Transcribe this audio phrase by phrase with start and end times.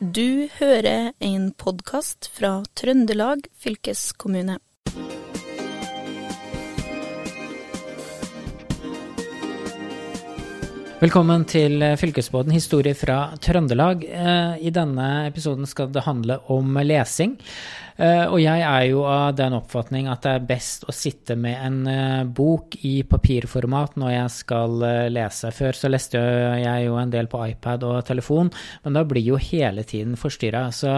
[0.00, 4.54] Du hører en podkast fra Trøndelag fylkeskommune.
[11.00, 14.02] Velkommen til Fylkesbåten historie fra Trøndelag.
[14.04, 17.38] Eh, I denne episoden skal det handle om lesing.
[17.96, 21.56] Eh, og jeg er jo av den oppfatning at det er best å sitte med
[21.56, 24.76] en eh, bok i papirformat når jeg skal
[25.16, 25.54] lese.
[25.56, 26.20] Før så leste
[26.66, 28.52] jeg jo en del på iPad og telefon,
[28.84, 30.66] men da blir jo hele tiden forstyrra.
[30.68, 30.92] Så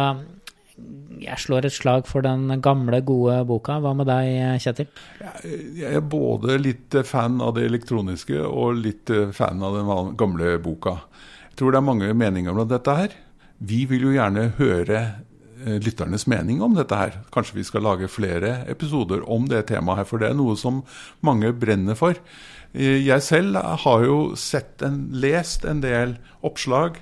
[1.23, 3.77] jeg slår et slag for den gamle, gode boka.
[3.83, 4.89] Hva med deg, Kjetil?
[5.77, 10.97] Jeg er både litt fan av det elektroniske og litt fan av den gamle boka.
[11.51, 13.15] Jeg tror det er mange meninger om dette her.
[13.63, 14.99] Vi vil jo gjerne høre
[15.63, 17.21] eh, lytternes mening om dette her.
[17.35, 20.81] Kanskje vi skal lage flere episoder om det temaet her, for det er noe som
[21.23, 22.19] mange brenner for.
[22.73, 26.99] Eh, jeg selv har jo sett en, lest en del oppslag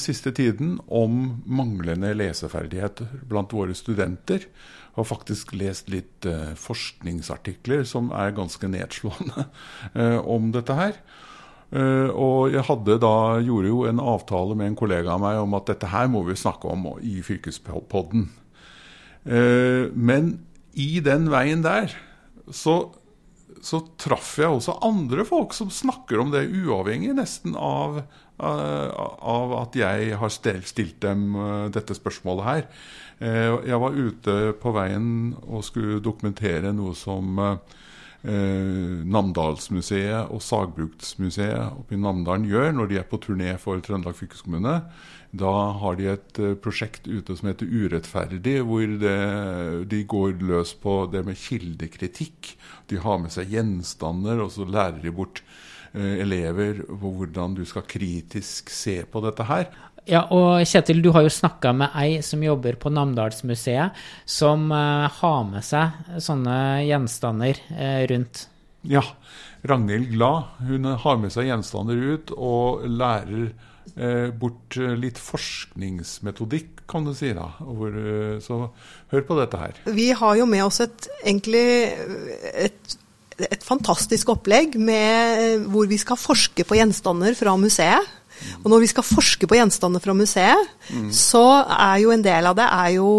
[0.00, 4.46] siste tiden om manglende leseferdigheter blant våre studenter.
[4.94, 9.46] Jeg har faktisk lest litt eh, forskningsartikler som er ganske nedslående
[9.98, 10.98] eh, om dette her.
[11.74, 15.72] Eh, og jeg da, gjorde jo en avtale med en kollega av meg om at
[15.72, 18.28] dette her må vi snakke om i Fylkespodden.
[19.24, 20.26] Men
[20.76, 21.94] i den veien der
[22.52, 22.92] så
[23.64, 28.02] så traff jeg også andre folk som snakker om det, uavhengig nesten av,
[28.42, 32.64] av at jeg har stilt dem uh, dette spørsmålet her.
[33.20, 37.38] Uh, jeg var ute på veien og skulle dokumentere noe som
[38.24, 44.80] Namdalsmuseet og Sagbruksmuseet oppe i Namdalen gjør når de er på turné for Trøndelag fylkeskommune.
[45.36, 49.20] Da har de et prosjekt ute som heter Urettferdig, hvor det,
[49.92, 52.56] de går løs på det med kildekritikk
[52.88, 57.62] de har med seg gjenstander, og så lærer de bort eh, elever på hvordan du
[57.68, 59.68] skal kritisk se på dette her.
[60.04, 63.96] Ja, og Kjetil, du har jo snakka med ei som jobber på Namdalsmuseet,
[64.28, 68.46] som uh, har med seg sånne gjenstander uh, rundt.
[68.84, 69.04] Ja.
[69.64, 73.46] Ragnhild Glad hun har med seg gjenstander ut og lærer
[73.96, 77.30] eh, bort litt forskningsmetodikk, kan du si.
[77.32, 77.46] da.
[77.64, 77.96] Hvor,
[78.44, 78.58] så
[79.14, 79.80] hør på dette her.
[79.88, 81.64] Vi har jo med oss et, egentlig
[82.52, 82.98] et,
[83.42, 88.12] et fantastisk opplegg med, hvor vi skal forske på gjenstander fra museet.
[88.62, 91.10] Og når vi skal forske på gjenstander fra museet, mm.
[91.14, 93.10] så er jo en del av det jo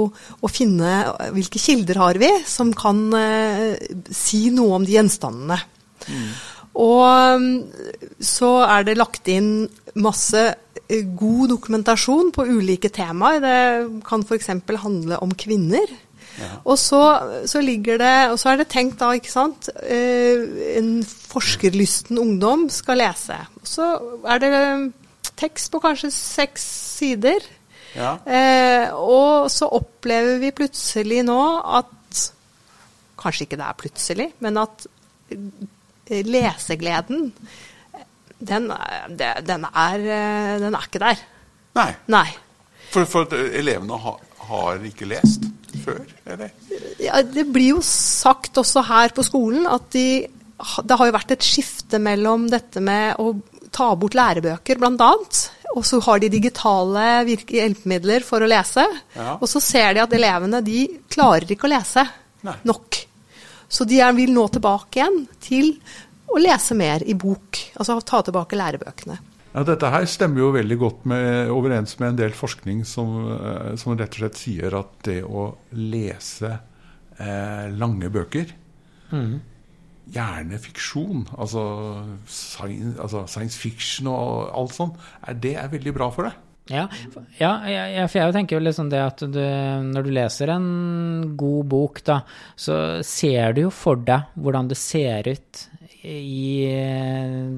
[0.44, 0.98] å finne
[1.36, 3.80] hvilke kilder har vi som kan eh,
[4.12, 5.60] si noe om de gjenstandene.
[6.06, 6.28] Mm.
[6.76, 9.68] Og så er det lagt inn
[10.04, 13.40] masse eh, god dokumentasjon på ulike temaer.
[13.44, 14.52] Det kan f.eks.
[14.84, 15.96] handle om kvinner.
[16.40, 16.52] Ja.
[16.68, 17.02] Og så,
[17.48, 22.68] så, ligger det, og så er det tenkt da, ikke sant eh, En forskerlysten ungdom
[22.74, 23.38] skal lese.
[23.62, 23.90] Og så
[24.34, 24.54] er det
[25.40, 26.66] tekst på kanskje seks
[26.98, 27.44] sider.
[27.96, 28.18] Ja.
[28.28, 31.92] Eh, og så opplever vi plutselig nå at
[33.16, 34.84] Kanskje ikke det er plutselig, men at
[36.12, 37.30] lesegleden,
[38.38, 38.68] den,
[39.18, 40.04] den, er,
[40.60, 41.22] den er, ikke der.
[41.80, 41.88] Nei.
[42.12, 42.28] Nei.
[42.92, 44.20] For, for elevene har,
[44.50, 45.48] har, ikke lest
[45.86, 46.02] før,
[46.34, 46.54] eller?
[47.02, 51.36] Ja, det blir jo sagt også her på skolen at de, det har jo vært
[51.36, 53.34] et skifte mellom dette med å
[53.76, 55.12] ta bort lærebøker, bl.a.
[55.76, 58.86] Og så har de digitale hjelpemidler for å lese.
[59.18, 59.36] Ja.
[59.36, 62.06] Og så ser de at elevene de klarer ikke å lese
[62.48, 62.56] Nei.
[62.64, 63.02] nok.
[63.68, 65.74] Så de vil nå tilbake igjen til
[66.32, 67.60] å lese mer i bok.
[67.76, 69.18] Altså ta tilbake lærebøkene.
[69.56, 73.74] Ja, Dette her stemmer jo veldig godt med, overens med en del forskning som, eh,
[73.80, 75.48] som, rett og slett sier at det å
[75.80, 78.52] lese eh, lange bøker,
[79.16, 79.38] mm.
[80.12, 81.64] gjerne fiksjon, altså
[82.28, 86.42] science, altså science, fiction og alt sånt, er, det er veldig bra for deg.
[86.66, 86.88] Ja,
[87.38, 89.40] ja, ja, for jeg tenker jo liksom det at du,
[89.86, 90.70] når du leser en
[91.38, 92.24] god bok, da,
[92.58, 95.66] så ser du jo for deg hvordan det ser ut
[96.06, 96.66] i,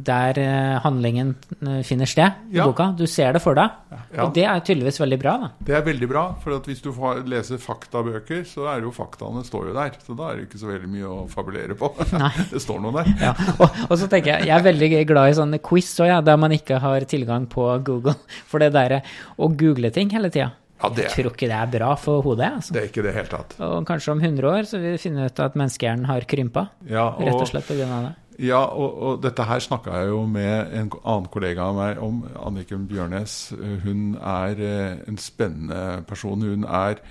[0.07, 2.67] der eh, handlingen eh, finner sted i ja.
[2.67, 2.89] boka.
[2.97, 3.75] Du ser det for deg.
[3.91, 4.25] Ja.
[4.25, 5.35] Og det er tydeligvis veldig bra.
[5.43, 5.49] da.
[5.69, 6.91] Det er veldig bra, for hvis du
[7.27, 9.97] leser faktabøker, så er jo faktaene står jo der.
[10.03, 11.91] Så da er det ikke så veldig mye å fabulere på.
[12.53, 13.11] det står noe der.
[13.29, 13.33] Ja.
[13.57, 16.39] Og, og, så tenker jeg, jeg er veldig glad i sånne quiz òg, ja, der
[16.39, 18.15] man ikke har tilgang på Google.
[18.49, 19.03] For det derre
[19.37, 20.53] å google ting hele tida.
[20.77, 22.51] Ja, det, jeg tror ikke det er bra for hodet.
[22.59, 22.75] Altså.
[22.75, 23.55] Det er ikke det helt tatt.
[23.65, 26.67] Og kanskje om 100 år så vil vi finne ut at menneskehjernen har krympa.
[26.85, 27.87] Ja, og, rett og slett pga.
[28.05, 28.13] det.
[28.37, 32.19] Ja, og, og, dette her snakka jeg jo med en annen kollega av meg om,
[32.37, 33.37] Anniken Bjørnes.
[33.81, 36.45] Hun er eh, en spennende person.
[36.45, 37.01] Hun er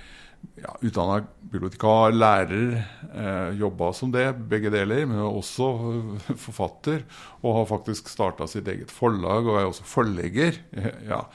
[0.61, 1.19] ja, utdanna
[1.51, 2.77] bibliotekar, lærer,
[3.11, 5.67] eh, jobba som det, begge deler, men også
[6.45, 7.03] forfatter.
[7.43, 10.61] Og har faktisk starta sitt eget forlag, og er også forlegger.
[11.11, 11.25] Ja.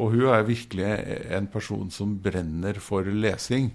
[0.00, 0.86] Og hun er virkelig
[1.34, 3.74] en person som brenner for lesing.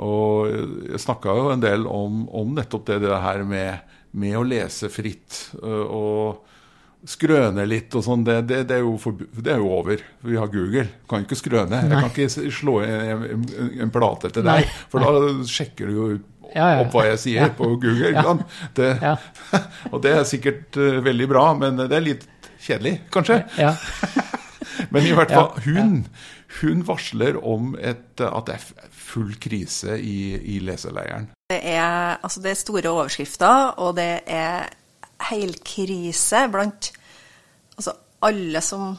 [0.00, 4.46] Og jeg snakka jo en del om, om nettopp det, det her med, med, å
[4.46, 5.48] lese fritt.
[5.62, 6.44] og
[7.06, 8.78] skrøne litt og sånn, det, det, det,
[9.38, 10.00] det, er jo over.
[10.26, 10.88] Vi har Google.
[11.10, 11.84] Kan ikke skrøne.
[11.84, 13.44] Jeg kan ikke slå en, en,
[13.86, 16.08] en plate til deg, for da sjekker du jo
[16.54, 16.80] ja, ja.
[16.82, 18.34] opp hva jeg sier på Google.
[18.76, 18.90] Det,
[19.92, 22.26] og det er sikkert uh, veldig bra, men det er litt
[22.64, 23.42] kjedelig, kanskje.
[24.92, 26.02] men i hvert fall, hun,
[26.60, 31.30] hun varsler om et, at det er full krise i, i leseleiren.
[31.48, 34.66] Det er, altså det er store overskrifter, og det er
[35.30, 36.90] helkrise blant
[37.72, 37.94] altså
[38.28, 38.90] alle som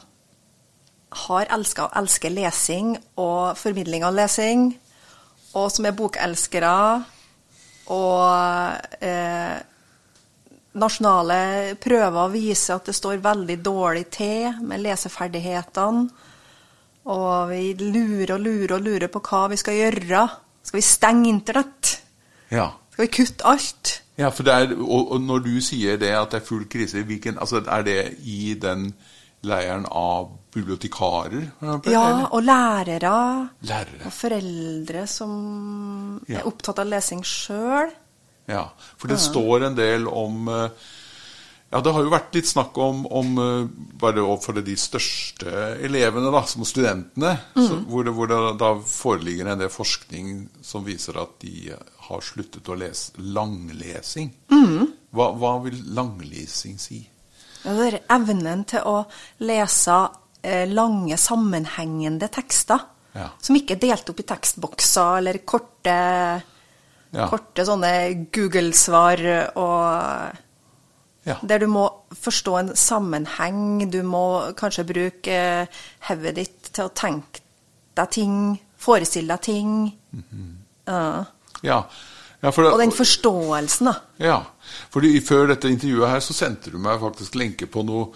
[1.28, 4.66] har elska og elsker lesing og formidling av lesing,
[5.54, 6.74] og som er bokelskere,
[7.94, 9.54] og eh,
[10.74, 11.40] nasjonale
[11.86, 16.06] prøver viser at det står veldig dårlig til med leseferdighetene.
[17.14, 20.28] Og vi lurer og lurer og lurer på hva vi skal gjøre.
[20.66, 22.09] Skal vi stenge Internett?
[22.50, 22.70] Ja.
[22.92, 23.94] Skal vi kutte alt?
[24.20, 27.04] Ja, for det er, og, og, når du sier det at det er full krise,
[27.08, 27.98] hvilken, altså er det
[28.28, 28.90] i den
[29.46, 31.46] leiren av bibliotekarer?
[31.88, 33.48] Ja, og lærere.
[33.64, 34.04] lærere.
[34.04, 35.32] Og foreldre som
[36.28, 36.42] ja.
[36.42, 37.94] er opptatt av lesing sjøl.
[38.50, 38.66] Ja,
[38.98, 39.24] for det ja.
[39.30, 40.90] står en del om uh,
[41.70, 43.68] ja, Det har jo vært litt snakk om, om eh,
[44.00, 45.52] bare for de største
[45.86, 47.62] elevene, da, som studentene, mm.
[47.62, 50.32] så, hvor, det, hvor det da foreligger en del forskning
[50.66, 51.70] som viser at de
[52.08, 54.32] har sluttet å lese langlesing.
[54.50, 54.90] Mm.
[55.14, 57.04] Hva, hva, vil langlesing si?
[57.62, 58.98] Ja, det er evnen til å
[59.46, 60.02] lese
[60.42, 62.82] eh, lange, sammenhengende tekster.
[63.14, 63.30] Ja.
[63.38, 65.96] Som ikke er delt opp i tekstbokser eller korte,
[67.14, 67.30] ja.
[67.30, 70.46] korte sånne Google-svar og
[71.30, 71.36] ja.
[71.42, 71.86] Der du må
[72.16, 73.90] forstå en sammenheng.
[73.92, 74.24] Du må
[74.58, 77.44] kanskje bruke eh, hodet ditt til å tenke
[77.98, 78.36] deg ting,
[78.80, 79.74] forestille deg ting.
[80.12, 80.52] Mm -hmm.
[80.92, 81.24] uh.
[81.62, 81.84] ja.
[82.42, 83.94] ja det, og den forståelsen, da.
[84.18, 84.42] Ja.
[84.90, 88.08] for Før dette intervjuet her så sendte du meg faktisk lenke på noe,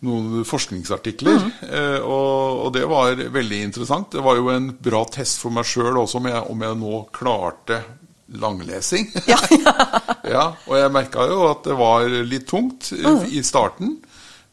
[0.00, 1.38] noen forskningsartikler.
[1.38, 1.50] Mm.
[1.70, 4.12] Eh, og, og, det var veldig interessant.
[4.12, 7.08] Det var jo en bra test for meg sjøl også, om jeg, om jeg nå
[7.12, 7.82] klarte
[8.26, 9.10] langlesing.
[9.30, 9.38] Ja,
[10.36, 10.44] ja.
[10.66, 13.24] Og jeg merka jo at det var litt tungt mm.
[13.30, 13.98] i starten.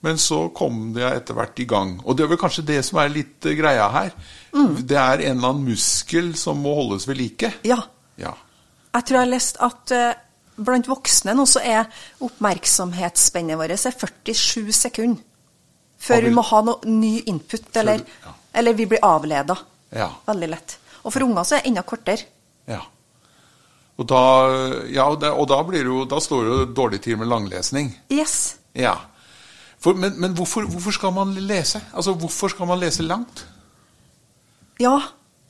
[0.02, 1.94] Men så kom jeg etter hvert i gang.
[2.02, 4.16] Og det er vel kanskje det som er litt uh, greia her.
[4.56, 4.80] Mm.
[4.82, 7.52] Det er en eller annen muskel som må holdes ved like.
[7.68, 7.78] Ja.
[8.18, 8.34] ja.
[8.96, 10.08] Jeg tror jeg har lest at uh,
[10.58, 11.86] blant voksne nå så er
[12.26, 15.22] oppmerksomhetsspennet vårt 47 sekunder.
[16.02, 18.02] Før vi må ha noe ny input, eller,
[18.58, 19.54] eller vi blir avleda.
[19.94, 20.08] Ja.
[20.26, 20.74] Veldig lett.
[21.04, 22.26] Og for unger så er det enda kortere.
[22.66, 22.80] Ja.
[24.02, 24.24] Og da,
[24.90, 27.92] ja, og da, blir det jo, da står det jo dårlig til med langlesning.
[28.10, 28.58] Yes.
[28.74, 28.96] Ja.
[29.82, 31.84] For, men, men hvorfor, hvorfor, skal man lese?
[31.94, 33.46] Altså, Hvorfor skal man lese langt?
[34.82, 34.98] Ja,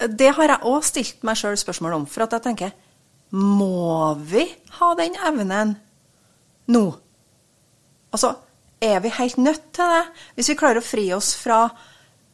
[0.01, 2.07] det har jeg òg stilt meg sjøl spørsmål om.
[2.09, 2.75] For at jeg tenker
[3.31, 4.43] Må vi
[4.79, 5.77] ha den evnen
[6.67, 6.85] nå?
[8.11, 8.33] Altså,
[8.83, 10.03] er vi helt nødt til det?
[10.35, 11.69] Hvis vi klarer å fri oss fra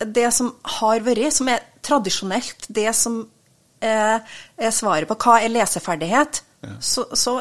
[0.01, 3.25] det som har vært, som er tradisjonelt, det som
[3.81, 4.18] eh,
[4.57, 6.79] er svaret på hva er leseferdighet, ja.
[6.79, 7.39] så, så,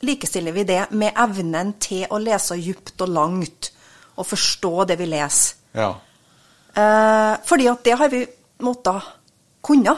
[0.00, 3.66] likestiller vi det med evnen til å lese djupt og langt
[4.16, 5.58] og forstå det vi leser.
[5.76, 5.90] Ja.
[6.72, 8.22] Eh, fordi at det har vi
[8.64, 9.10] måttet
[9.60, 9.92] kunne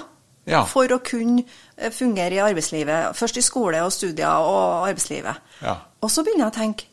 [0.49, 0.65] ja.
[0.67, 1.45] for å kunne
[1.77, 3.17] eh, fungere i arbeidslivet.
[3.19, 5.35] Først i skole og studier og arbeidslivet.
[6.03, 6.85] Og så begynner jeg å tenke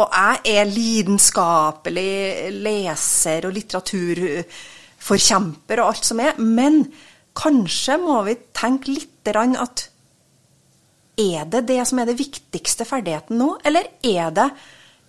[0.00, 6.84] Og jeg er lidenskapelig leser og litteraturforkjemper og alt som er, men
[7.36, 9.88] Kanskje må vi tenke litt at
[11.18, 14.46] er det det som er det viktigste ferdigheten nå, eller er det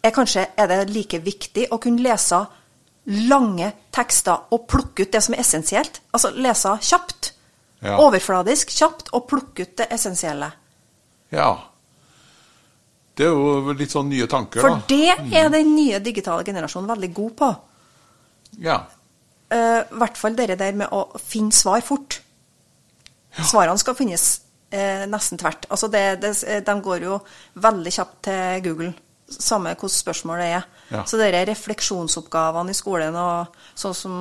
[0.01, 2.39] er kanskje er det like viktig å kunne lese
[3.29, 6.01] lange tekster og plukke ut det som er essensielt?
[6.11, 7.31] Altså lese kjapt,
[7.83, 7.97] ja.
[8.01, 10.49] overfladisk, kjapt, og plukke ut det essensielle.
[11.33, 11.51] Ja.
[13.17, 14.81] Det er jo litt sånn nye tanker, For da.
[14.81, 17.53] For det er den nye digitale generasjonen veldig god på.
[18.63, 18.81] Ja.
[19.53, 22.21] Eh, I hvert fall det der med å finne svar fort.
[23.37, 24.23] Svarene skal finnes
[24.73, 25.67] uh, nesten tvert.
[25.69, 26.31] Altså det, det,
[26.65, 27.19] de går jo
[27.61, 28.93] veldig kjapt til Google,
[29.29, 30.65] samme hvordan spørsmålet er.
[30.89, 31.03] Ja.
[31.05, 34.17] Så det er refleksjonsoppgavene i skolen og sånn som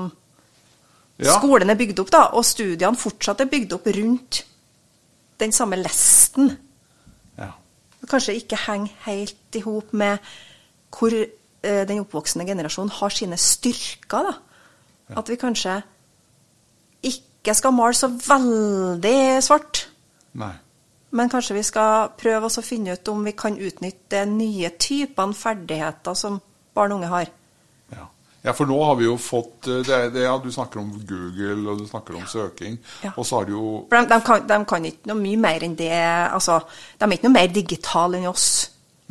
[1.16, 1.32] ja.
[1.38, 4.42] skolen er bygd opp, da, og studiene fortsatt er bygd opp rundt
[5.40, 6.52] den samme lesten.
[7.38, 7.54] Ja.
[8.08, 10.20] Kanskje ikke henger helt i hop med
[10.96, 14.28] hvor eh, den oppvoksende generasjonen har sine styrker.
[14.28, 14.36] da.
[15.14, 15.80] At vi kanskje
[17.06, 19.86] ikke skal male så veldig svart.
[20.40, 20.54] Nei.
[21.16, 24.72] Men kanskje vi skal prøve oss å finne ut om vi kan utnytte de nye
[24.80, 26.40] typene ferdigheter som
[26.76, 27.30] barn og unge har.
[27.94, 28.08] Ja.
[28.42, 31.70] ja, for nå har vi jo fått eh, det, det, ja, Du snakker om Google,
[31.70, 32.76] og du snakker om søking.
[33.06, 33.14] Ja.
[33.14, 35.78] Og så har du jo de, de, kan, de kan ikke noe mye mer enn
[35.78, 36.58] det altså,
[36.98, 38.48] De er ikke noe mer digitale enn oss,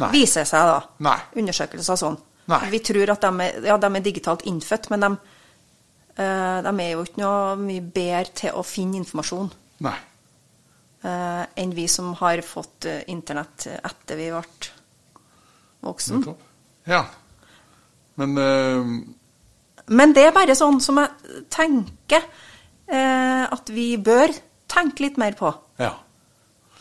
[0.04, 0.12] Nei.
[0.14, 0.82] viser seg da.
[1.08, 1.18] Nei.
[1.42, 2.20] Undersøkelser sånn.
[2.52, 2.62] Nei.
[2.76, 5.35] Vi tror at de er, ja, de er digitalt innfødt, men de,
[6.16, 9.50] de er jo ikke noe mye bedre til å finne informasjon
[9.84, 9.98] Nei.
[11.04, 14.72] eh, enn vi som har fått eh, internett etter vi ble
[15.86, 16.24] voksen.
[16.90, 17.04] Ja.
[18.16, 18.96] Men uh...
[19.86, 24.32] Men det er bare sånn som jeg tenker uh, at vi bør
[24.72, 25.52] tenke litt mer på.
[25.82, 25.94] ja.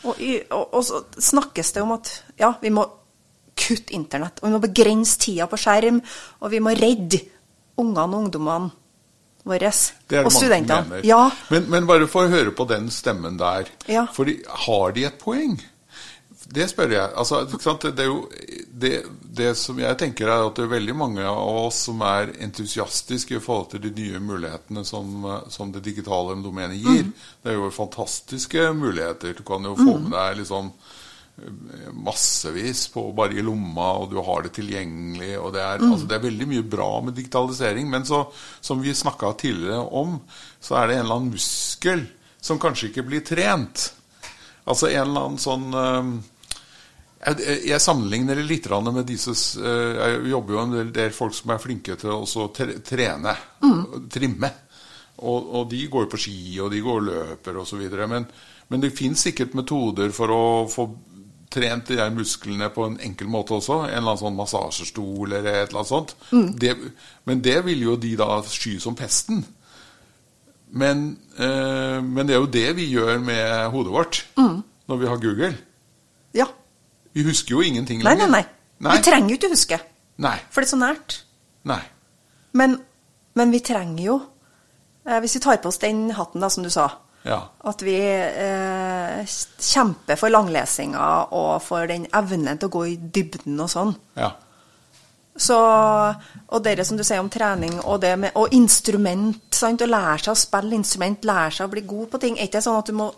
[0.05, 0.19] Og,
[0.53, 2.83] og, og så snakkes det om at ja, vi må
[3.57, 5.97] kutte internett, og vi må begrense tida på skjerm,
[6.43, 7.21] og vi må redde
[7.81, 8.84] ungene og ungdommene
[9.45, 11.03] det og studentene.
[11.05, 13.69] Ja, Men, men bare for å høre på den stemmen der.
[13.85, 14.07] Ja.
[14.13, 14.29] For
[14.65, 15.59] har de et poeng?
[16.45, 17.09] Det spør jeg.
[17.17, 17.43] Altså?
[17.45, 18.19] Det, er jo,
[18.69, 18.91] det,
[19.37, 23.37] det som jeg tenker er at det er veldig mange av oss som er entusiastiske
[23.37, 27.09] i forhold til de nye mulighetene som, som det digitale domenet gir.
[27.41, 29.33] Det er jo fantastiske muligheter.
[29.37, 30.93] Du kan jo få med deg liksom eh,
[31.91, 35.33] massevis på bare i lomma, og du har det tilgjengelig.
[35.39, 37.89] og Det er, altså, det er veldig mye bra med digitalisering.
[37.91, 38.23] Men så,
[38.61, 40.19] som vi snakka tidligere om,
[40.59, 42.05] så er det en eller annen muskel
[42.39, 43.89] som kanskje ikke blir trent.
[44.65, 46.13] Altså en eller annen sånn eh,
[47.25, 51.51] jeg, sammenligner det litt med disse eh, Jeg jobber jo en del, del folk som
[51.53, 53.81] er flinke til å trene, mm.
[54.13, 54.51] trimme.
[55.15, 57.83] Og, og de går på ski, og de går og løper osv.
[58.07, 58.25] Men,
[58.67, 60.87] men det fins sikkert metoder for å få
[61.55, 63.81] trent de her musklene på en enkel måte også.
[63.87, 66.15] En eller annen sånn massasjestol eller et eller annet sånt.
[66.61, 66.73] Det,
[67.25, 69.41] men det vil jo de da sky som pesten.
[70.75, 71.05] Men,
[71.39, 75.53] eh, men det er jo det vi gjør med hodet vårt når vi har Google.
[76.35, 76.45] ja.
[77.15, 78.41] Vi husker jo ingenting Nei, nei, nei.
[78.83, 78.97] Nei.
[78.97, 79.77] Vi trenger jo ikke huske,
[80.19, 80.33] Nei.
[80.51, 81.13] for det er så nært.
[81.63, 81.79] Nei.
[82.51, 82.73] Men,
[83.39, 84.15] men vi trenger jo,
[85.07, 86.89] eh, hvis vi tar på oss den hatten da, som du sa,
[87.25, 87.39] Ja.
[87.65, 93.57] at vi eh, kjemper for langlesinga og for den evnen til å gå i dybden
[93.63, 93.95] og sånn.
[94.19, 94.29] Ja.
[95.35, 95.57] Så,
[96.47, 99.83] og det som du sier om trening og, det med, og instrument, sant?
[99.83, 102.37] å lære seg å spille instrument, lære seg å bli god på ting.
[102.37, 103.09] Er ikke sånn at du må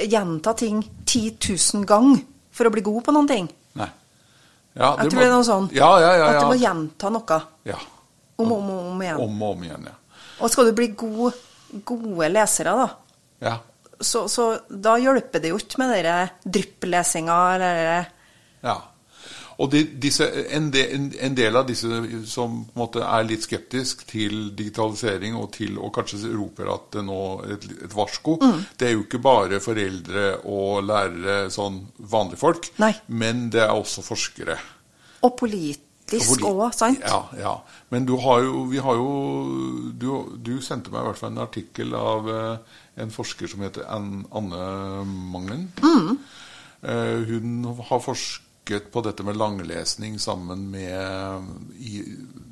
[0.00, 3.52] gjenta ting 10 000 ganger for å bli god på noen ting?
[3.78, 3.88] Nei.
[4.74, 5.70] Ja, Jeg tror det er noe sånn.
[5.76, 6.28] Ja, ja, ja.
[6.32, 7.78] At du må gjenta noe ja.
[8.40, 9.22] om og om, om igjen.
[9.22, 9.98] Om og om igjen, ja.
[10.42, 11.38] Og skal du bli god,
[11.86, 12.88] gode lesere, da,
[13.42, 13.58] ja.
[14.00, 18.08] så, så da hjelper det jo ikke med den drypplesinga eller
[18.62, 18.78] Ja.
[19.62, 20.24] Og de, disse,
[20.56, 25.76] en, del, en, del av disse som måte er litt skeptisk til digitalisering og til
[25.78, 27.18] og kanskje roper at det nå
[27.52, 28.64] et, et varsko, Mm.
[28.80, 32.94] det er jo ikke bare foreldre og lærere, sånn vanlige folk, Nei.
[33.08, 34.56] men det er også forskere.
[35.22, 37.04] Og politisk òg, sant?
[37.04, 37.54] Ja, ja.
[37.92, 39.12] Men du har jo, vi har jo
[39.94, 40.08] du,
[40.42, 45.04] du sendte meg i hvert fall en artikkel av eh, en forsker som heter Anne
[45.06, 45.68] Mangen.
[45.82, 46.18] Mm.
[46.82, 52.02] Eh, hun har forsket på dette med langlesning sammen med i,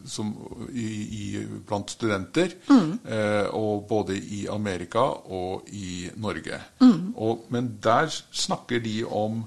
[0.06, 0.32] som,
[0.72, 0.86] i,
[1.20, 1.24] i,
[1.68, 2.54] blant studenter.
[2.70, 2.92] Mm.
[3.04, 6.60] Eh, og både i Amerika og i Norge.
[6.80, 7.12] Mm.
[7.16, 9.44] Og, men der snakker de om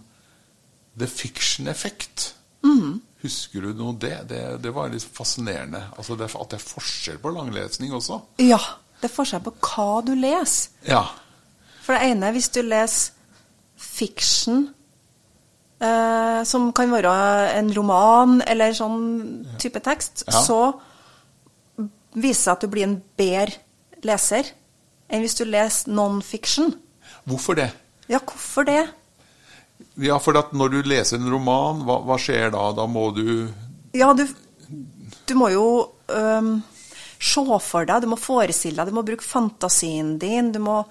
[0.99, 2.35] the fiction effect.
[2.63, 3.01] Mm.
[3.23, 4.17] Husker du noe det?
[4.29, 4.43] det?
[4.63, 5.79] Det var litt fascinerende.
[5.97, 8.19] Altså det, at det er forskjell på langlesning også.
[8.43, 8.59] Ja.
[9.03, 10.71] Det er forskjell på hva du leser.
[10.87, 11.01] Ja.
[11.83, 13.11] For det ene, hvis du leser
[13.75, 14.69] fiction,
[15.83, 17.11] eh, som kan være
[17.57, 20.39] en roman eller sånn type tekst, Ja.
[20.47, 20.59] så
[22.15, 23.57] viser det seg at du blir en bedre
[24.03, 24.51] leser
[25.09, 26.73] enn hvis du leser non-fiction.
[27.27, 27.71] Hvorfor det?
[28.07, 28.87] Ja, hvorfor det?
[29.97, 32.71] Ja, for at når du leser en roman, hva, hva skjer da?
[32.73, 33.49] Da må du
[33.93, 34.25] Ja, du,
[35.27, 35.65] du må jo
[36.07, 36.63] øhm,
[37.23, 40.81] se for deg, du må forestille deg, du må bruke fantasien din, du må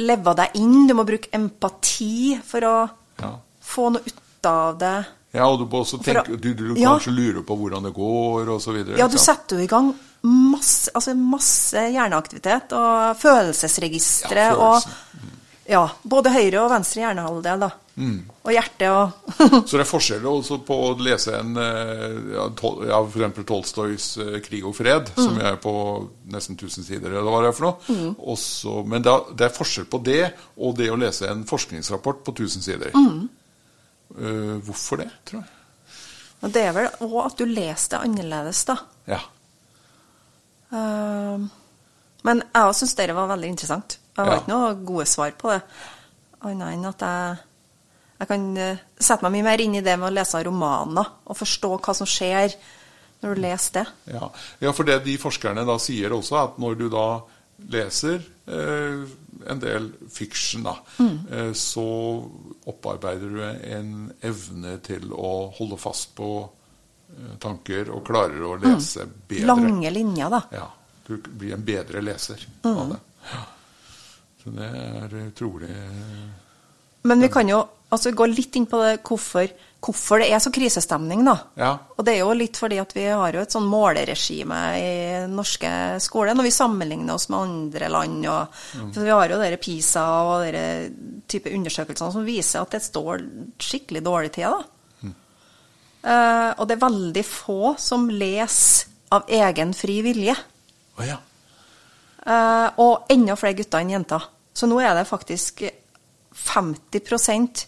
[0.00, 2.76] leve deg inn, du må bruke empati for å
[3.20, 3.34] Ja.
[3.62, 4.96] få noe ut av det.
[5.34, 5.66] Ja, og du
[5.98, 6.90] tenke å- Du, du Ja.
[6.96, 8.96] kanskje lurer på hvordan det går, videre.
[8.98, 15.30] Ja, du setter jo i gang masse, altså masse hjerneaktivitet og følelsesregistre Ja, og følelsen.
[15.66, 17.70] Ja, både høyre og venstre hjernehalvdel, da.
[17.94, 18.16] Mm.
[18.42, 19.28] Og hjerte og
[19.68, 24.08] Så det er forskjell også på å lese en eh, ja, tol, ja, eksempel Tolstojs
[24.24, 25.22] eh, 'Krig og fred', Mm.
[25.22, 25.74] som er på
[26.34, 28.10] nesten 1000 sider, eller hva det er for noe.
[28.34, 30.24] Også, men da, det er forskjell på det
[30.58, 32.90] og det å lese en forskningsrapport på 1000 sider.
[32.98, 33.28] Mm.
[34.18, 35.50] Eh, hvorfor det, tror jeg?
[36.54, 38.74] Det er vel òg at du leser det annerledes, da.
[39.08, 39.22] Ja.
[40.74, 41.40] Uh,
[42.26, 43.98] Men jeg òg syns dette var veldig interessant.
[44.14, 44.38] Jeg har Ja.
[44.40, 45.62] ikke noe gode svar på det,
[46.44, 47.36] annet enn at jeg,
[48.20, 51.36] jeg kan eh, sette meg mye mer inn i det med å lese romaner og
[51.36, 52.54] forstå hva som skjer
[53.24, 53.86] når du leser det.
[54.14, 54.28] Ja,
[54.60, 57.06] ja for det de forskerne da sier også, at når du da
[57.70, 59.04] leser eh,
[59.50, 61.86] en del fiction, da, eh, så
[62.70, 69.06] opparbeider du en evne til å holde fast på eh, tanker og klarer å lese
[69.06, 69.48] bedre.
[69.48, 70.42] Lange linjer, da.
[70.54, 70.68] Ja,
[71.06, 73.00] du blir en bedre leser av det.
[73.32, 73.42] Ja.
[74.44, 75.70] Så det er utrolig
[77.08, 79.48] Men vi kan jo altså, gå litt inn på det, hvorfor,
[79.84, 81.34] hvorfor det er så krisestemning, da.
[81.60, 81.70] Ja.
[81.96, 84.92] Og det er jo litt fordi at vi har jo et sånn måleregime i
[85.24, 85.70] den norske
[86.04, 88.28] skolen, når vi sammenligner oss med andre land.
[88.32, 88.62] Og,
[88.94, 90.64] for Vi har jo dere PISA og dere
[91.30, 93.26] type undersøkelser som viser at det står
[93.60, 94.52] skikkelig dårlig til.
[94.52, 94.70] da.
[96.04, 100.34] Uh, og det er veldig få som leser av egen fri vilje.
[100.98, 101.16] Oh, ja.
[102.24, 104.26] Uh, og enda flere gutter enn jenter.
[104.54, 105.64] Så nå er det faktisk
[106.34, 107.66] 50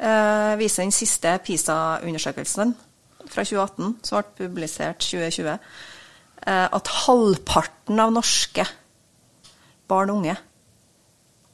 [0.00, 2.74] eh, viser den siste PISA-undersøkelsen
[3.30, 5.50] fra 2018, som ble publisert 2020,
[6.46, 8.66] eh, at halvparten av norske
[9.90, 10.36] barn og unge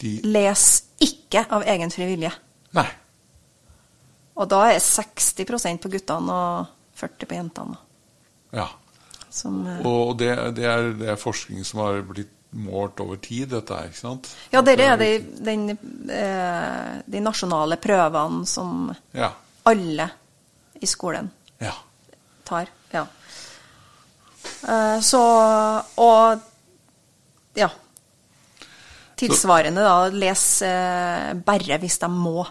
[0.00, 2.30] De leser ikke av egen fri vilje.
[2.76, 2.88] Nei.
[4.36, 6.66] Og da er 60% på guttene og
[7.00, 7.78] 40 på jentene.
[8.52, 8.68] Ja.
[9.30, 13.48] Som, eh, Og det, det, er, det er forskning som har blitt målt over tid,
[13.52, 14.28] dette her, ikke sant?
[14.52, 15.10] ja, dette er de,
[15.44, 15.68] den,
[16.10, 19.32] eh, de nasjonale prøvene som Ja.
[19.64, 20.10] alle
[20.80, 21.72] i skolen Ja.
[22.44, 22.66] tar.
[22.92, 23.06] Ja.
[24.68, 25.22] Eh, så
[25.96, 26.40] Og
[27.56, 27.68] ja.
[29.16, 32.46] Tilsvarende, da, les eh, bare hvis de må.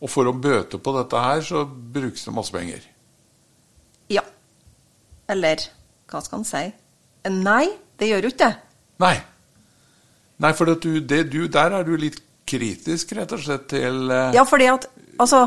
[0.00, 2.80] Og for å bøte på dette her, så brukes det masse penger.
[4.12, 4.22] Ja.
[5.28, 5.62] Eller
[6.10, 6.64] hva skal en si?
[7.30, 8.56] Nei, det gjør jo ikke det.
[9.02, 9.14] Nei.
[10.42, 14.34] Nei, for du, det, du, der er du litt kritisk, rett og slett, til eh,
[14.36, 14.88] Ja, fordi at
[15.22, 15.46] Altså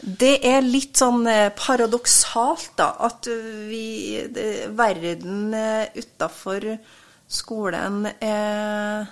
[0.00, 3.28] Det er litt sånn eh, paradoksalt, da, at
[3.68, 6.66] vi det, Verden uh, utafor
[7.34, 9.06] skolen eh,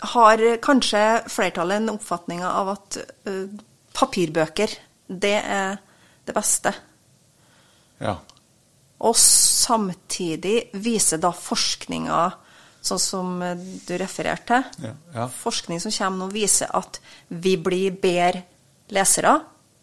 [0.00, 3.46] har kanskje flertallet en oppfatning av at eh,
[3.96, 4.72] papirbøker,
[5.06, 5.76] det er
[6.26, 6.72] det beste.
[8.00, 8.16] Ja.
[9.00, 12.20] Og samtidig viser da forskninga,
[12.84, 15.26] sånn som eh, du refererte til, Ja, ja.
[15.28, 18.42] forskning som kommer nå, viser at vi blir bedre
[18.90, 19.38] lesere.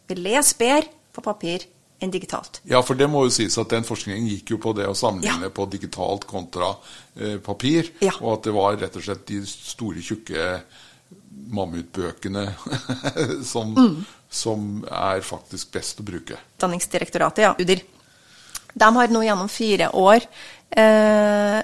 [0.08, 1.66] Vi leser bedre på papir
[2.00, 2.60] enn digitalt.
[2.70, 5.48] ja, for det må jo sies at den forskningen gikk jo på det å sammenligne
[5.50, 5.50] Ja.
[5.50, 6.76] på digitalt kontra
[7.20, 7.90] eh, papir,
[8.22, 10.62] og at det var rett og slett de store, tjukke
[11.50, 12.44] mammutbøkene
[13.52, 14.06] som, Mm.
[14.30, 16.38] som er faktisk best å bruke.
[16.60, 17.82] Danningsdirektoratet, ja, UDIR,
[18.78, 20.26] de har nå gjennom fire år
[20.72, 21.62] eh,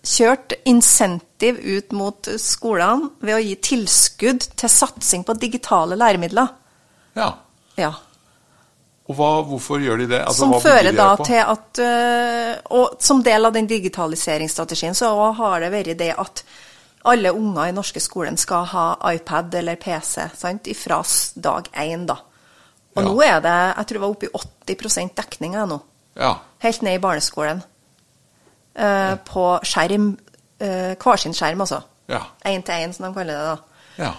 [0.00, 6.54] kjørt insentiv ut mot skolene ved å gi tilskudd til satsing på digitale læremidler.
[7.18, 7.34] Ja.
[7.80, 7.92] Ja.
[9.10, 10.22] Og hva, hvorfor gjør de det?
[10.22, 11.26] Altså, som fører de da på?
[11.26, 16.44] til at øh, Og som del av den digitaliseringsstrategien så har det vært det at
[17.10, 21.00] alle unger i norske skolen skal ha iPad eller PC sant, ifra
[21.34, 22.18] dag én, da.
[22.96, 23.08] Og Ja.
[23.08, 25.80] nå er det jeg tror det var oppe i 80 dekning her nå.
[26.16, 26.34] Ja.
[26.58, 27.62] Helt ned i barneskolen.
[28.74, 30.16] Eh, på skjerm.
[30.60, 31.78] Uh, hver sin skjerm, altså.
[32.08, 32.18] Ja.
[32.44, 33.44] Én til én, som de kaller det.
[33.48, 34.04] da.
[34.04, 34.10] ja.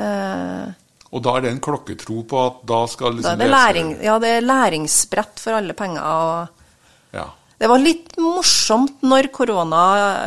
[0.00, 0.72] Eh,
[1.12, 3.88] Og da er det en klokketro på at da skal da liksom er det læring,
[4.02, 6.00] ja, det er læringsbrett for alle penger.
[6.00, 6.48] og
[7.12, 7.24] Ja.
[7.58, 9.82] Det var litt morsomt når korona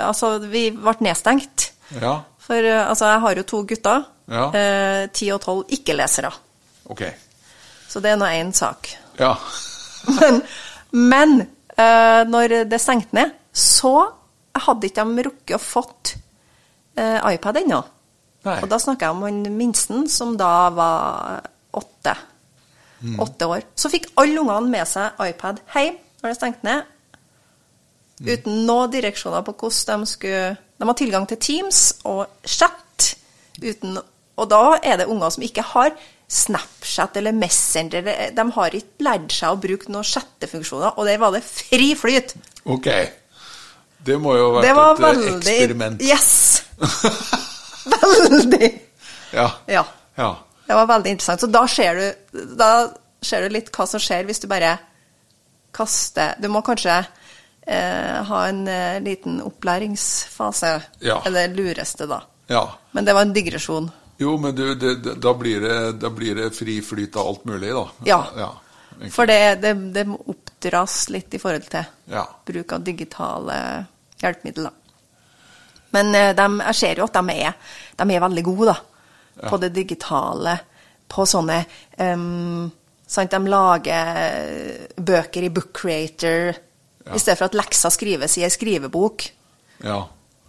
[0.10, 1.72] Altså, vi ble nedstengt.
[2.02, 2.20] ja.
[2.38, 4.06] For altså, jeg har jo to gutter.
[4.30, 4.52] Ja.
[4.54, 6.32] eh, Ti og tolv ikke-lesere.
[6.90, 7.02] Ok.
[7.94, 8.90] Så det er nå én sak.
[9.20, 9.36] Ja.
[10.20, 10.42] Men,
[10.92, 11.32] men
[11.80, 13.94] uh, når det stengte ned, så
[14.66, 16.12] hadde ikke de rukket å fått
[17.00, 17.80] uh, iPad ennå.
[18.44, 22.18] Og da snakker jeg om han minsten, som da var åtte.
[23.00, 23.16] Mm.
[23.24, 23.64] Åtte år.
[23.80, 26.90] Så fikk alle ungene med seg iPad hjem når det stengte ned.
[28.20, 28.28] Mm.
[28.34, 30.44] Uten noen direksjoner på hvordan de skulle
[30.80, 33.14] De har tilgang til Teams og chat.
[33.64, 33.98] Uten,
[34.36, 35.96] og da er det unger som ikke har
[36.34, 38.08] Snapchat eller Messenger.
[38.34, 42.34] De har ikke lært seg å bruke noen chattefunksjoner, og der var det fri flyt.
[42.66, 42.90] Ok.
[44.04, 46.02] Det må jo ha vært et eh, veldig eksperiment.
[46.04, 46.64] Yes!
[47.94, 48.72] veldig.
[49.36, 49.48] Ja.
[49.70, 49.86] Ja.
[50.18, 50.32] ja.
[50.68, 51.44] Det var veldig interessant.
[51.46, 52.72] Så da ser du, da
[53.24, 54.76] ser du litt hva som skjer hvis du bare
[55.74, 60.74] kaster Du må kanskje eh, ha en eh, liten opplæringsfase.
[61.06, 61.22] Ja.
[61.30, 62.24] Eller lures det, da.
[62.52, 62.68] ja.
[62.92, 63.92] Men det var en digresjon.
[64.24, 67.72] Jo, men du, det, da, blir det, da blir det fri flyt av alt mulig,
[67.76, 67.86] da.
[68.08, 68.20] Ja.
[68.40, 68.52] ja.
[69.12, 71.84] For det, det, det må oppdras litt i forhold til
[72.14, 72.24] Ja.
[72.48, 73.58] bruk av digitale
[74.22, 74.72] hjelpemidler.
[75.94, 77.58] Men de, jeg ser jo at de er,
[78.00, 78.78] de er veldig gode da,
[79.50, 80.56] på det digitale.
[81.14, 81.60] På sånne
[82.02, 82.64] um,
[83.06, 86.54] sant, De lager bøker i Book Creator.
[87.14, 89.28] I stedet for at leksa skrives i ei skrivebok,
[89.84, 90.00] Ja.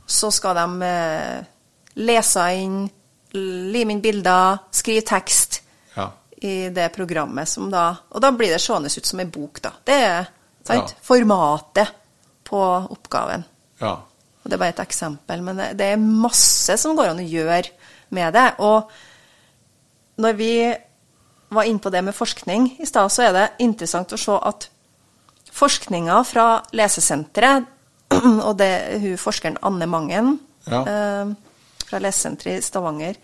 [0.06, 1.44] så skal de uh,
[2.00, 2.84] lese inn,
[3.34, 5.60] lime inn bilder, skrive tekst
[5.96, 6.08] Ja.
[6.42, 9.72] i det programmet som da Og da blir det seende ut som ei bok, da.
[9.84, 10.26] Det er
[10.64, 10.90] sant?
[10.94, 11.02] Ja.
[11.02, 11.92] formatet
[12.44, 13.44] på oppgaven.
[13.80, 13.94] ja.
[14.44, 17.24] Og det er bare et eksempel, men det, det er masse som går an å
[17.24, 17.70] gjøre
[18.10, 18.50] med det.
[18.60, 18.90] Og
[20.20, 20.74] når vi
[21.48, 24.68] var inne på det med forskning i stad, så er det interessant å se at
[25.54, 27.64] forskninga fra Lesesenteret,
[28.46, 30.82] og det hun forskeren Anne Mangen Ja.
[30.84, 31.32] eh,
[31.94, 33.14] fra Lesesenteret i Stavanger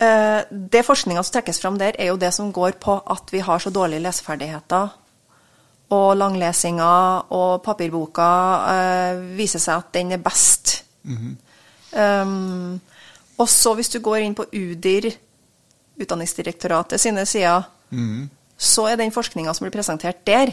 [0.00, 3.44] eh, Det forskninga som trekkes fram der, er jo det som går på at vi
[3.44, 4.96] har så dårlige leseferdigheter.
[5.92, 6.90] Og langlesinga
[7.32, 8.28] og papirboka
[8.72, 10.82] eh, viser seg at den er best.
[11.92, 12.76] um,
[13.38, 15.12] og så hvis du går inn på UDIR,
[15.98, 17.64] Utdanningsdirektoratet sine sider,
[18.54, 20.52] så er den forskninga som blir presentert der,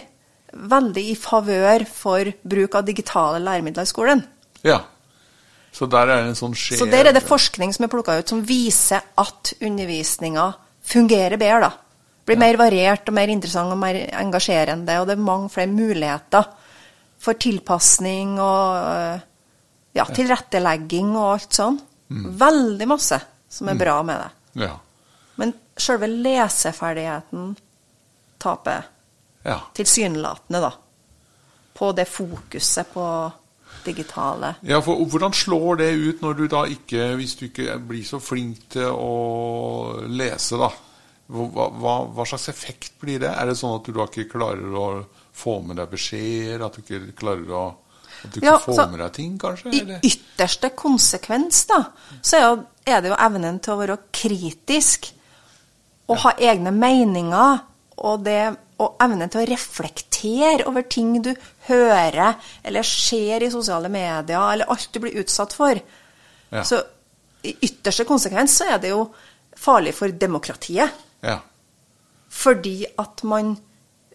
[0.56, 4.24] veldig i favør for bruk av digitale læremidler i skolen.
[4.64, 4.80] ja.
[5.76, 6.78] Så der er det en sånn skje...
[6.80, 10.46] Så der er det forskning som er plukka ut, som viser at undervisninga
[10.86, 11.68] fungerer bedre.
[11.68, 11.72] da.
[12.26, 16.48] Blir mer variert og mer interessant og mer engasjerende, og det er mange flere muligheter
[17.26, 19.20] for tilpasning og
[19.96, 21.78] ja, tilrettelegging og alt sånn.
[22.46, 23.20] Veldig masse
[23.52, 24.66] som er bra med det.
[24.66, 24.74] Ja.
[25.42, 27.56] Men sjølve leseferdigheten
[28.42, 28.88] taper
[29.44, 29.60] ja.
[29.76, 30.72] tilsynelatende, da.
[31.76, 33.06] På det fokuset på
[33.86, 38.04] digitale Ja, for Hvordan slår det ut når du da ikke, hvis du ikke blir
[38.08, 40.72] så flink til å lese, da?
[41.26, 43.32] Hva, hva, hva slags effekt blir det?
[43.34, 44.88] Er det sånn at du da ikke klarer å
[45.34, 46.62] få med deg beskjeder?
[46.68, 47.64] At du ikke klarer å
[48.26, 49.72] At du ikke Ja, får med deg ting, kanskje?
[49.74, 50.06] I Eller?
[50.06, 51.82] ytterste konsekvens, da,
[52.22, 55.10] så er, jo, er det jo evnen til å være kritisk
[56.06, 57.64] og ha egne meninger,
[57.98, 60.15] og, det, og evnen til å reflektere
[60.68, 61.32] over ting du
[61.68, 65.80] hører eller ser i sosiale medier, eller alt du blir utsatt for.
[66.50, 66.64] Ja.
[66.64, 66.82] Så
[67.46, 69.06] i ytterste konsekvens så er det jo
[69.58, 70.90] farlig for demokratiet.
[71.26, 71.40] Ja.
[72.30, 73.56] Fordi at man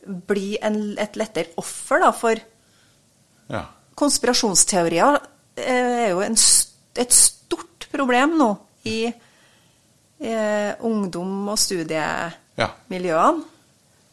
[0.05, 2.41] blir en, et lettere offer da, for
[3.51, 3.65] ja.
[3.99, 5.19] konspirasjonsteorier
[5.61, 6.37] eh, er jo en,
[7.05, 8.51] et stort problem nå
[8.89, 13.45] i eh, ungdom- og studiemiljøene.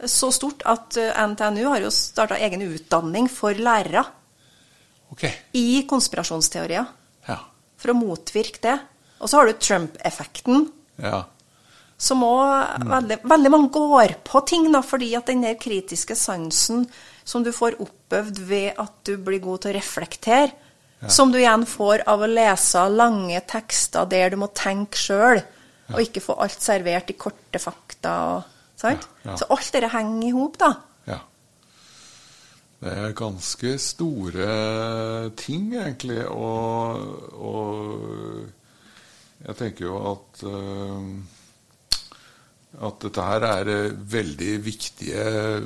[0.05, 4.03] Så stort at eh, NTNU har jo starta egen utdanning for lærere
[5.09, 5.31] okay.
[5.57, 6.85] i konspirasjonsteorier.
[7.25, 7.39] Ja.
[7.81, 8.77] For å motvirke det.
[9.17, 10.67] Og så har du Trump-effekten,
[11.01, 11.23] Ja.
[11.97, 16.85] som òg veldig, veldig mange går på ting, da, fordi at den der kritiske sansen
[17.25, 20.51] som du får oppøvd ved at du blir god til å reflektere,
[21.09, 25.41] som du igjen får av å lese lange tekster der du må tenke sjøl,
[25.93, 28.13] og ikke få alt servert i korte fakta.
[28.37, 29.07] Og, sant?
[29.23, 29.37] Ja, ja.
[29.39, 30.71] Så alt dette henger i hop, da.
[31.09, 31.21] Ja.
[32.83, 34.51] Det er ganske store
[35.39, 38.45] ting, egentlig, og, og
[39.47, 41.09] jeg tenker jo at eh,
[42.77, 43.69] at dette her er
[44.11, 45.21] veldig viktige,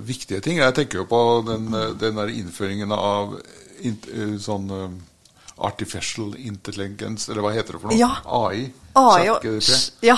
[0.08, 0.62] viktige ting.
[0.62, 3.34] Jeg tenker jo på den, den der innføringen av
[3.84, 4.94] int, eh, sånn eh,
[5.68, 8.00] artificial intelligence, eller hva heter det for noe?
[8.00, 8.14] Ja.
[8.26, 8.70] AI.
[8.96, 9.50] AI og
[10.06, 10.18] Ja.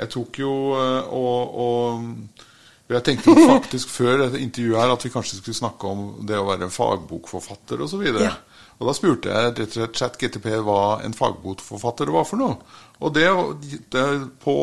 [0.00, 5.04] Jeg tok jo eh, og, og Jeg tenkte jo faktisk før dette intervjuet her at
[5.06, 8.02] vi kanskje skulle snakke om det å være en fagbokforfatter osv.
[8.02, 8.34] Og, så Ja.
[8.78, 12.58] og da spurte jeg rett og slett ChatGTP hva en fagbokforfatter var for noe.
[13.00, 13.28] Og det,
[13.94, 14.06] det
[14.42, 14.56] på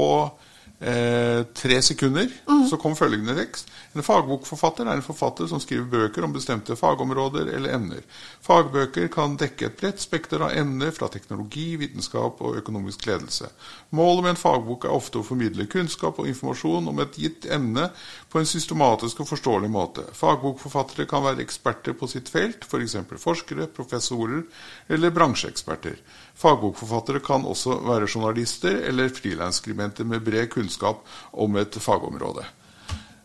[0.81, 2.29] eh, tre sekunder
[2.69, 3.69] så kom følgende tekst.
[3.95, 8.03] En fagbokforfatter er en forfatter som skriver bøker om bestemte fagområder eller emner.
[8.45, 13.49] Fagbøker kan dekke et bredt spekter av emner fra teknologi, vitenskap og økonomisk ledelse.
[13.97, 17.89] Målet med en fagbok er ofte å formidle kunnskap og informasjon om et gitt emne
[18.31, 20.07] på en systematisk og forståelig måte.
[20.15, 22.97] Fagbokforfattere kan være eksperter på sitt felt, f.eks.
[23.11, 24.45] For forskere, professorer
[24.91, 25.99] eller bransjeeksperter.
[26.41, 32.45] Fagbokforfattere kan også være journalister eller frilansskribenter med bred kunnskap om et fagområde.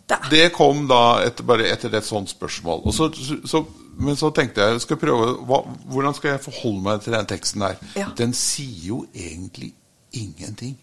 [0.07, 0.21] Da.
[0.31, 2.85] Det kom da etter, bare etter et sånt spørsmål.
[2.87, 3.09] Og så,
[3.49, 3.65] så,
[3.99, 7.65] men så tenkte jeg skal prøve, hva, hvordan skal jeg forholde meg til den teksten
[7.67, 7.81] her?
[7.99, 8.11] Ja.
[8.19, 9.73] Den sier jo egentlig
[10.15, 10.77] ingenting.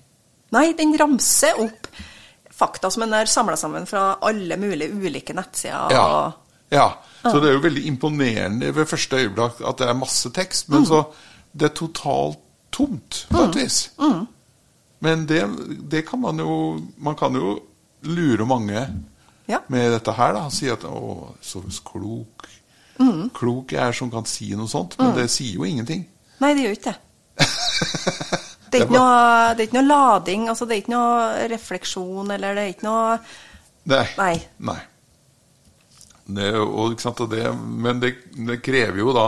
[0.54, 1.88] Nei, den ramser opp
[2.54, 5.94] fakta som en har samla sammen fra alle mulige ulike nettsider.
[5.96, 6.04] Ja.
[6.70, 6.90] ja.
[7.24, 10.76] Så det er jo veldig imponerende ved første øyeblikk at det er masse tekst, Mm.
[10.76, 11.06] men så
[11.54, 12.40] det er totalt
[12.74, 13.78] tomt, på et vis.
[15.04, 15.44] Men det,
[15.92, 17.60] det kan man jo Man kan jo
[18.04, 18.88] lure mange
[19.48, 19.60] Ja.
[19.68, 20.34] med dette her.
[20.34, 20.50] da.
[20.50, 22.48] Si at 'å, så klok'.
[23.00, 23.30] Mm.
[23.34, 26.06] Klok jeg er som kan si noe sånt, men det sier jo ingenting.
[26.40, 27.00] Nei, det gjør ikke det.
[28.74, 32.32] Det er ikke noe, det er ikke noe lading, altså det er ikke noe refleksjon,
[32.34, 33.20] eller det er ikke noe
[33.86, 34.08] Nei.
[34.18, 34.42] Nei.
[34.60, 34.80] Nei.
[36.26, 39.28] Det, og, sant, det, men det, det krever jo da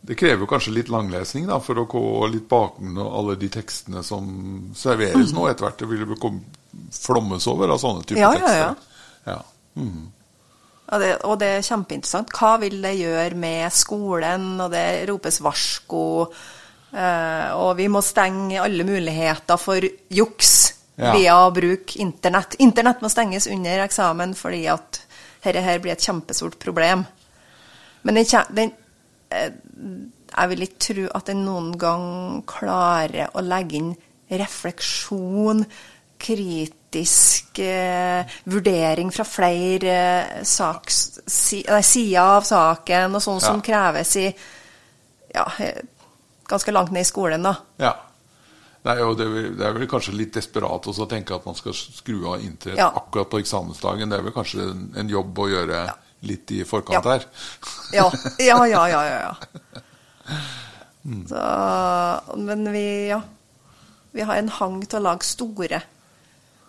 [0.00, 4.02] Det krever jo kanskje litt langlesning da, for å gå litt bakom alle de tekstene
[4.06, 4.28] som
[4.78, 5.80] serveres nå etter hvert.
[5.82, 6.30] Det vil jo
[6.94, 8.68] flommes over av sånne typer Ja, ja, ja.
[8.70, 9.32] tekster.
[9.32, 9.40] Ja.
[9.82, 10.06] Mm.
[10.88, 12.30] Og det, og det er kjempeinteressant.
[12.32, 14.46] Hva vil det gjøre med skolen?
[14.64, 16.04] Og det ropes varsko.
[16.88, 20.54] Eh, og vi må stenge alle muligheter for juks
[20.98, 21.12] Ja.
[21.14, 22.56] via å bruke internett.
[22.58, 25.02] Internett må stenges under eksamen fordi at
[25.44, 27.04] dette her blir et kjempestort problem.
[28.02, 28.72] Men den, den
[29.30, 33.92] Jeg vil ikke tro at jeg noen gang klarer å legge inn
[34.30, 35.62] refleksjon,
[36.18, 40.98] kritisk eh, vurdering fra flere eh, saks,
[41.30, 44.26] si, nei, sider av saken, og sånn som kreves i
[45.34, 45.80] ja, eh,
[46.48, 47.54] ganske langt ned i skolen, da.
[47.84, 47.94] ja.
[48.86, 51.44] Nei, og det, er vel- det er vel kanskje litt desperat også å tenke at
[51.44, 52.86] man skal skru av internett Ja.
[52.96, 54.08] akkurat på eksamensdagen.
[54.08, 55.80] Det er vel kanskje en, en jobb å gjøre
[56.22, 57.12] litt i forkant Ja.
[57.12, 57.26] her.
[57.92, 59.02] Ja, ja, ja, ja.
[59.04, 59.34] ja, ja.
[61.28, 63.20] Så, men vi, ja.
[64.12, 65.78] Vi har en hang til å lage store,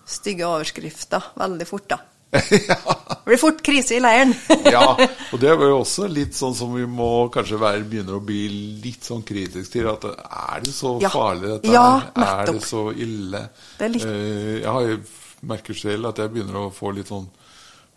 [0.07, 1.97] stygge overskrifter veldig fort, da.
[2.39, 4.31] Det blir fort krise i leiren.
[4.73, 8.23] ja, og det er jo også litt sånn som vi må kanskje være, begynner å
[8.25, 8.43] bli
[8.83, 9.89] litt sånn kritisk til.
[9.91, 11.11] At er det så Ja.
[11.13, 12.25] farlig dette Ja, her?
[12.45, 13.43] Er det så ille?
[13.77, 14.99] Det litt- Eh, jeg
[15.41, 17.27] merker selv at jeg begynner å få litt sånn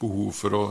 [0.01, 0.65] behov for å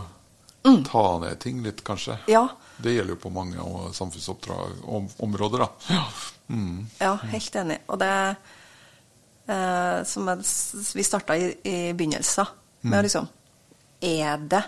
[0.64, 2.18] ta ned ting litt, kanskje.
[2.22, 2.32] Mm.
[2.34, 2.48] Ja.
[2.82, 5.70] Det gjelder jo på mange samfunnsoppdrag om, områder, da.
[5.90, 6.06] Ja.
[6.52, 6.88] Mm.
[7.00, 7.78] Ja, helt enig.
[7.88, 8.12] Og det
[9.48, 10.46] eh, som jeg,
[10.98, 13.28] vi starta i, i begynnelsen med liksom
[14.02, 14.64] Er det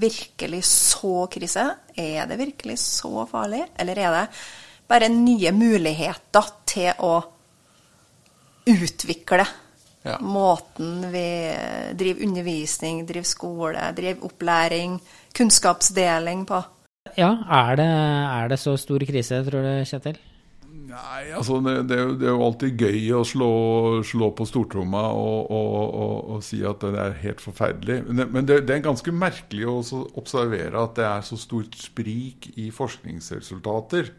[0.00, 1.66] virkelig så krise?
[1.94, 3.66] Er det virkelig så farlig?
[3.76, 4.26] Eller er det
[4.88, 7.14] bare nye muligheter til å
[8.70, 9.44] utvikle
[10.00, 10.16] Ja.
[10.24, 11.26] måten vi
[12.00, 14.96] driver undervisning, driver skole, driver opplæring,
[15.36, 16.62] kunnskapsdeling på?
[17.18, 20.18] Ja, er det, er det så stor krise, tror du, Kjetil?
[20.90, 23.50] Nei, altså det, det, er jo, det er jo alltid gøy å slå,
[24.06, 27.98] slå på stortromma og, og, og, og si at det er helt forferdelig.
[28.08, 29.76] Men, det, men det, det er ganske merkelig å
[30.18, 34.10] observere at det er så stort sprik i forskningsresultater.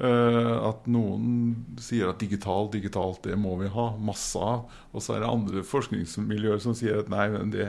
[0.00, 4.70] Eh, at noen sier at digitalt, digitalt, det må vi ha masse av.
[4.94, 7.66] Og så er det andre forskningsmiljøer som sier at nei, men det,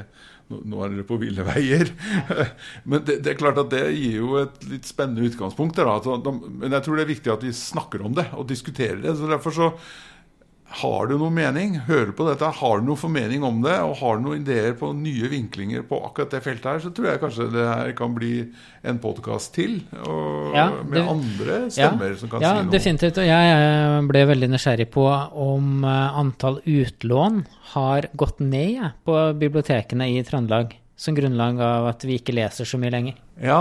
[0.48, 1.91] nå, er dere på ville veier.
[2.89, 5.76] men det, det er klart at det gir jo et litt spennende utgangspunkt.
[5.76, 5.91] Der,
[6.24, 9.17] da, men jeg tror det er viktig at vi snakker om det og diskuterer det.
[9.20, 9.70] så Derfor så
[10.80, 14.18] har du noen mening, hører på dette, har du noen formening om det, og har
[14.18, 17.48] du noen ideer på nye vinklinger på akkurat det feltet her, så tror jeg kanskje
[17.52, 18.34] det her kan bli
[18.88, 19.82] en podkast til.
[20.56, 22.74] Ja, med andre stemmer som kan ja, si noe.
[22.74, 23.20] definitivt.
[23.22, 27.44] Og jeg ble veldig nysgjerrig på om eh, antall utlån
[27.76, 32.78] har gått ned på bibliotekene i Trøndelag, som grunnlag av at vi ikke leser så
[32.78, 33.16] mye lenger.
[33.42, 33.58] Ja,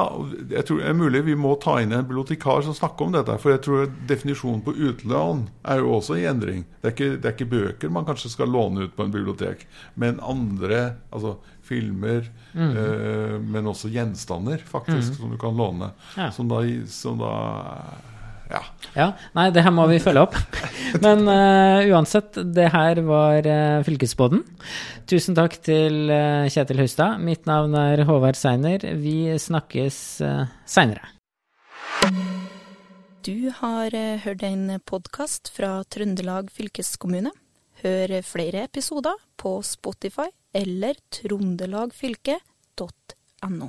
[0.53, 3.37] jeg tror det er mulig vi må ta inn en bibliotekar som snakker om dette.
[3.40, 6.66] For jeg tror definisjonen på utlån er jo også i endring.
[6.83, 9.64] Det er, ikke, det er ikke bøker man kanskje skal låne ut på en bibliotek,
[9.96, 11.38] men andre, altså
[11.70, 12.72] filmer, Mm.
[12.76, 15.92] eh, men også gjenstander faktisk, som du kan låne.
[16.18, 16.33] Ja.
[16.35, 16.59] Som da,
[16.90, 17.31] som da
[18.50, 18.60] ja.
[18.96, 20.34] Ja, nei, det her må vi følge opp.
[21.04, 24.40] Men uh, uansett, det her var uh, Fylkesbåten.
[25.10, 27.10] Tusen takk til uh, Kjetil Hustad.
[27.22, 28.78] Mitt navn er Håvard Seiner.
[28.98, 31.04] Vi snakkes uh, seinere.
[33.20, 33.90] Du har
[34.24, 37.30] hørt en podkast fra Trøndelag fylkeskommune.
[37.84, 43.68] Hør flere episoder på Spotify eller trondelagfylket.no.